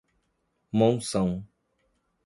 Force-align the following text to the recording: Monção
Monção 0.73 1.45